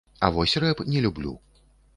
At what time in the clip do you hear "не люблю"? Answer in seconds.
0.95-1.35